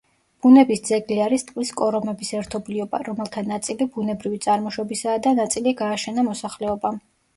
[0.43, 6.99] ბუნების ძეგლი არის ტყის კორომების ერთობლიობა, რომელთა ნაწილი ბუნებრივი წარმოშობისაა და ნაწილი გააშენა მოსახლეობამ.